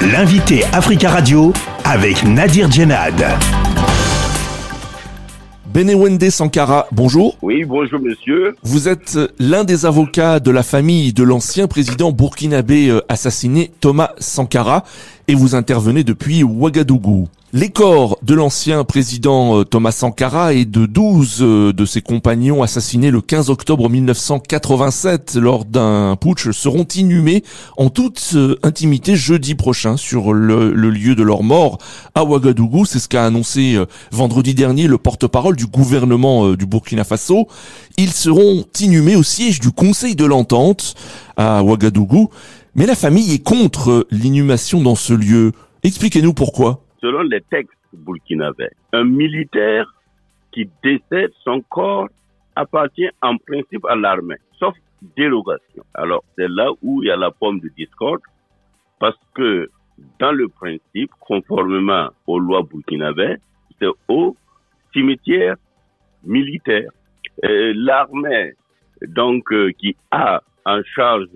[0.00, 1.52] L'invité Africa Radio
[1.84, 3.20] avec Nadir Djenad.
[5.66, 7.36] Benewende Sankara, bonjour.
[7.42, 8.54] Oui, bonjour monsieur.
[8.62, 14.12] Vous êtes l'un des avocats de la famille de l'ancien président burkinabé euh, assassiné Thomas
[14.18, 14.84] Sankara
[15.26, 17.26] et vous intervenez depuis Ouagadougou.
[17.54, 22.62] Les corps de l'ancien président euh, Thomas Sankara et de 12 euh, de ses compagnons
[22.62, 27.42] assassinés le 15 octobre 1987 lors d'un putsch seront inhumés
[27.78, 31.78] en toute intimité jeudi prochain sur le, lieu de leur mort
[32.14, 32.84] à Ouagadougou.
[32.84, 37.48] C'est ce qu'a annoncé vendredi dernier le porte-parole du gouvernement du Burkina Faso.
[37.96, 40.96] Ils seront inhumés au siège du Conseil de l'Entente
[41.38, 42.28] à Ouagadougou.
[42.74, 45.52] Mais la famille est contre l'inhumation dans ce lieu.
[45.82, 46.84] Expliquez-nous pourquoi.
[47.00, 49.86] Selon les textes burkinabés, un militaire
[50.52, 52.08] qui décède, son corps
[52.56, 54.74] appartient en principe à l'armée, sauf
[55.16, 55.84] dérogation.
[55.94, 58.20] Alors, c'est là où il y a la pomme de discorde,
[58.98, 59.70] parce que
[60.18, 63.36] dans le principe, conformément aux lois burkinabées,
[63.78, 64.36] c'est au
[64.92, 65.56] cimetière
[66.24, 66.90] militaire.
[67.42, 68.54] L'armée,
[69.02, 71.28] donc, euh, qui a en charge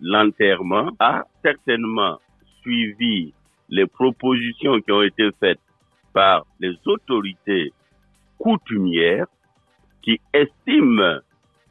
[0.00, 2.18] l'enterrement a certainement
[2.60, 3.32] suivi
[3.72, 5.58] les propositions qui ont été faites
[6.12, 7.72] par les autorités
[8.38, 9.26] coutumières
[10.02, 11.18] qui estiment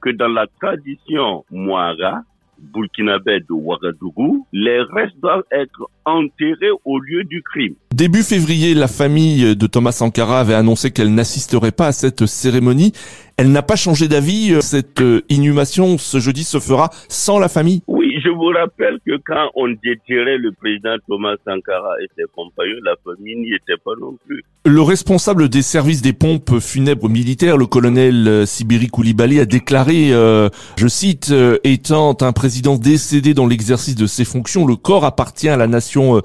[0.01, 2.23] que dans la tradition Moara,
[2.73, 7.75] burkinabé de Ouagadougou, les restes doivent être enterrés au lieu du crime.
[7.93, 12.93] Début février, la famille de Thomas Sankara avait annoncé qu'elle n'assisterait pas à cette cérémonie.
[13.37, 14.59] Elle n'a pas changé d'avis.
[14.61, 17.83] Cette inhumation ce jeudi se fera sans la famille
[18.23, 22.95] je vous rappelle que quand on déterrait le président Thomas Sankara et ses compagnons, la
[23.03, 24.43] famille n'y était pas non plus.
[24.65, 30.13] Le responsable des services des pompes funèbres militaires, le colonel euh, Sibiri Koulibaly, a déclaré,
[30.13, 35.05] euh, je cite, euh, étant un président décédé dans l'exercice de ses fonctions, le corps
[35.05, 36.21] appartient à la nation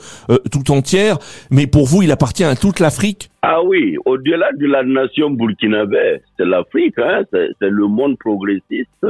[0.50, 1.19] tout entière,
[1.50, 3.31] mais pour vous, il appartient à toute l'Afrique?
[3.48, 9.06] Ah oui, au-delà de la nation burkinabé, c'est l'Afrique, hein, c'est le monde progressiste,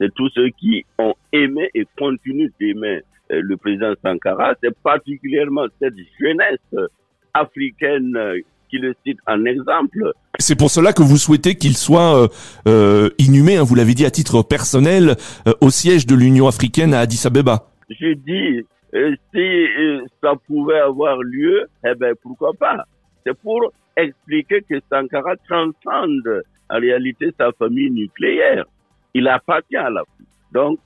[0.00, 3.00] c'est tous ceux qui ont aimé et continuent d'aimer
[3.32, 6.88] euh, le président Sankara, c'est particulièrement cette jeunesse
[7.34, 8.38] africaine euh,
[8.70, 10.12] qui le cite en exemple.
[10.38, 12.28] C'est pour cela que vous souhaitez qu'il soit
[12.68, 15.16] euh, inhumé, hein, vous l'avez dit à titre personnel,
[15.60, 17.66] au siège de l'Union africaine à Addis Abeba.
[17.88, 18.64] Je dis,
[19.34, 22.84] si ça pouvait avoir lieu, eh ben pourquoi pas
[23.26, 28.64] C'est pour expliquer que Sankara transcende en réalité sa famille nucléaire.
[29.14, 30.28] Il appartient à l'Afrique.
[30.52, 30.78] Donc,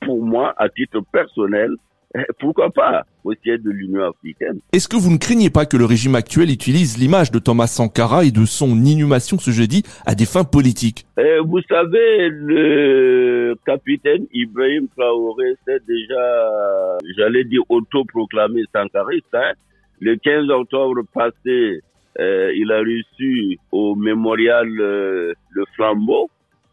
[0.00, 1.76] pour moi, à titre personnel,
[2.40, 4.60] pourquoi pas au siège de l'Union africaine?
[4.72, 8.24] Est-ce que vous ne craignez pas que le régime actuel utilise l'image de Thomas Sankara
[8.24, 11.06] et de son inhumation ce jeudi à des fins politiques?
[11.18, 19.34] Euh, Vous savez, le capitaine Ibrahim Traoré s'est déjà, j'allais dire, autoproclamé sankariste.
[19.34, 19.52] Hein.
[20.00, 21.80] Le 15 octobre passé,
[22.18, 26.30] euh, il a reçu au mémorial euh, le flambeau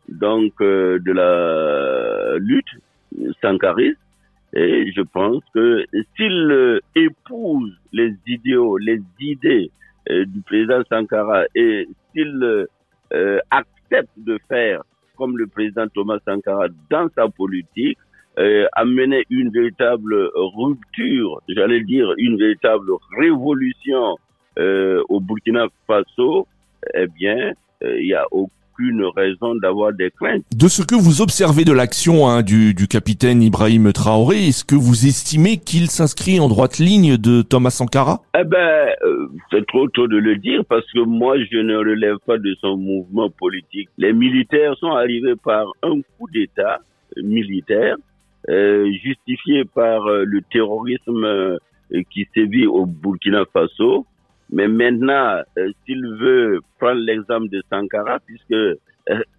[0.07, 2.69] donc euh, de la lutte
[3.41, 3.99] sankariste
[4.53, 5.83] et je pense que
[6.15, 9.71] s'il épouse les idéaux, les idées
[10.09, 12.67] du président Sankara et s'il
[13.49, 14.83] accepte de faire
[15.17, 17.97] comme le président Thomas Sankara dans sa politique,
[18.73, 24.17] amener une véritable rupture, j'allais dire une véritable révolution
[24.59, 26.47] euh, au Burkina Faso,
[26.93, 27.53] eh bien,
[27.83, 30.43] euh, il n'y a aucune raison d'avoir des craintes.
[30.55, 34.75] De ce que vous observez de l'action hein, du, du, capitaine Ibrahim Traoré, est-ce que
[34.75, 38.21] vous estimez qu'il s'inscrit en droite ligne de Thomas Sankara?
[38.37, 42.17] Eh ben, euh, c'est trop tôt de le dire parce que moi, je ne relève
[42.25, 43.89] pas de son mouvement politique.
[43.97, 46.79] Les militaires sont arrivés par un coup d'État
[47.17, 47.95] militaire
[48.49, 51.57] euh, justifié par le terrorisme
[52.11, 54.07] qui sévit au Burkina Faso
[54.53, 58.75] mais maintenant, euh, s'il veut prendre l'exemple de Sankara, puisque euh,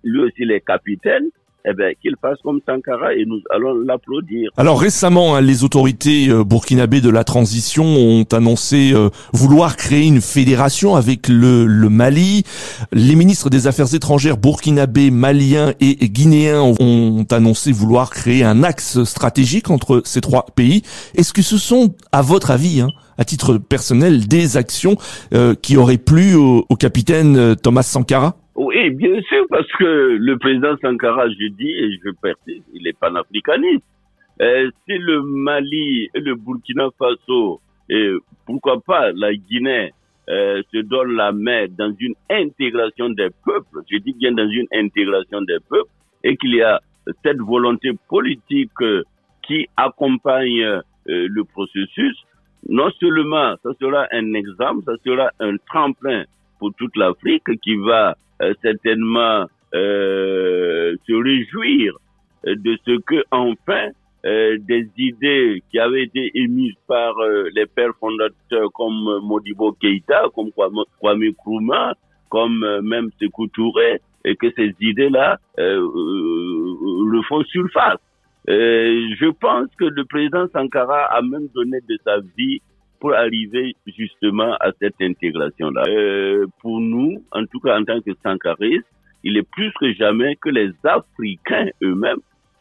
[0.03, 1.29] lui aussi il est capitaine,
[1.65, 4.51] eh bien, qu'il fasse comme Sankara et nous allons l'applaudir.
[4.57, 8.95] Alors récemment, hein, les autorités euh, burkinabées de la transition ont annoncé
[9.33, 12.45] vouloir créer une fédération avec le, Mali.
[12.93, 19.05] Les ministres des Affaires étrangères burkinabés, maliens et guinéens ont annoncé vouloir créer un axe
[19.05, 20.83] stratégique entre ces trois pays.
[21.15, 24.97] Est-ce que ce sont, à votre avis, hein, à titre personnel, des actions
[25.33, 28.37] euh, qui auraient plu au, capitaine euh, Thomas Sankara?
[28.57, 32.97] Oui, bien sûr, parce que le président Sankara, je dis et je persiste, il est
[32.99, 33.83] panafricaniste.
[34.41, 38.13] Euh, si le Mali et le Burkina Faso, et
[38.47, 39.93] pourquoi pas la Guinée,
[40.29, 44.69] euh, se donnent la main dans une intégration des peuples, je dis bien dans une
[44.73, 45.91] intégration des peuples,
[46.23, 46.81] et qu'il y a
[47.25, 48.71] cette volonté politique
[49.47, 52.17] qui accompagne le processus,
[52.69, 56.25] non seulement ça sera un exemple, ça sera un tremplin
[56.59, 61.95] pour toute l'Afrique qui va euh, certainement euh, se réjouir
[62.47, 63.89] de ce que enfin
[64.25, 70.29] euh, des idées qui avaient été émises par euh, les pères fondateurs comme Modibo Keïta,
[70.33, 71.95] comme Kwame Nkrumah,
[72.29, 77.99] comme même Sekou Touré, et que ces idées-là le font surface.
[78.47, 82.63] je pense que le président Sankara a même donné de sa vie
[83.01, 85.85] pour arriver justement à cette intégration-là.
[85.89, 88.87] Euh, pour nous, en tout cas en tant que Sankaristes,
[89.23, 92.19] il est plus que jamais que les Africains eux-mêmes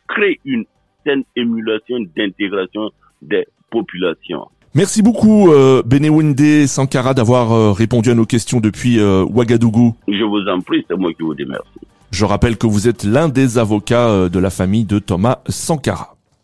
[0.07, 0.65] créent une
[1.03, 2.89] certaine émulation d'intégration
[3.21, 4.47] des populations.
[4.75, 9.95] Merci beaucoup euh, Benewende Sankara d'avoir euh, répondu à nos questions depuis euh, Ouagadougou.
[10.07, 11.67] Je vous en prie, c'est moi qui vous remercie.
[12.11, 16.15] Je rappelle que vous êtes l'un des avocats de la famille de Thomas Sankara.